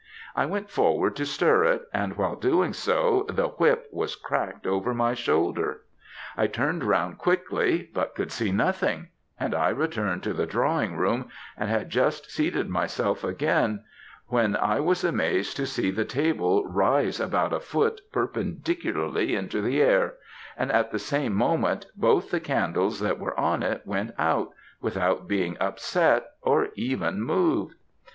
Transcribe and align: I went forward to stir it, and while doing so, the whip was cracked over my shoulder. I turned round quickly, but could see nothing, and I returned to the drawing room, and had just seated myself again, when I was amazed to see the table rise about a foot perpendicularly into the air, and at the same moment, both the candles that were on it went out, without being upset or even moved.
I 0.35 0.47
went 0.47 0.71
forward 0.71 1.15
to 1.17 1.27
stir 1.27 1.63
it, 1.65 1.83
and 1.93 2.17
while 2.17 2.35
doing 2.35 2.73
so, 2.73 3.23
the 3.29 3.49
whip 3.49 3.85
was 3.91 4.15
cracked 4.15 4.65
over 4.65 4.95
my 4.95 5.13
shoulder. 5.13 5.81
I 6.35 6.47
turned 6.47 6.83
round 6.83 7.19
quickly, 7.19 7.87
but 7.93 8.15
could 8.15 8.31
see 8.31 8.51
nothing, 8.51 9.09
and 9.39 9.53
I 9.53 9.69
returned 9.69 10.23
to 10.23 10.33
the 10.33 10.47
drawing 10.47 10.97
room, 10.97 11.29
and 11.55 11.69
had 11.69 11.91
just 11.91 12.31
seated 12.31 12.67
myself 12.67 13.23
again, 13.23 13.83
when 14.25 14.55
I 14.55 14.79
was 14.79 15.03
amazed 15.03 15.55
to 15.57 15.67
see 15.67 15.91
the 15.91 16.03
table 16.03 16.65
rise 16.65 17.19
about 17.19 17.53
a 17.53 17.59
foot 17.59 18.01
perpendicularly 18.11 19.35
into 19.35 19.61
the 19.61 19.83
air, 19.83 20.15
and 20.57 20.71
at 20.71 20.89
the 20.89 20.97
same 20.97 21.35
moment, 21.35 21.85
both 21.95 22.31
the 22.31 22.39
candles 22.39 22.99
that 23.01 23.19
were 23.19 23.39
on 23.39 23.61
it 23.61 23.85
went 23.85 24.15
out, 24.17 24.49
without 24.81 25.27
being 25.27 25.57
upset 25.59 26.25
or 26.41 26.69
even 26.73 27.21
moved. 27.21 27.75